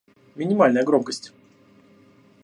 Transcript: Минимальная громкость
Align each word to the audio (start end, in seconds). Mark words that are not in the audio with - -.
Минимальная 0.35 0.83
громкость 0.83 1.31